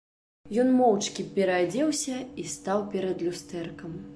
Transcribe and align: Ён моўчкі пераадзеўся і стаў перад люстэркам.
Ён 0.61 0.71
моўчкі 0.77 1.25
пераадзеўся 1.35 2.17
і 2.45 2.49
стаў 2.55 2.79
перад 2.95 3.17
люстэркам. 3.29 3.91